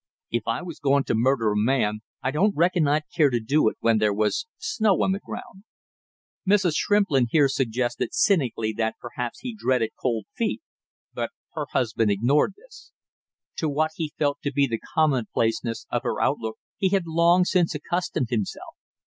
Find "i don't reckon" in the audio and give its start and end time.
2.23-2.87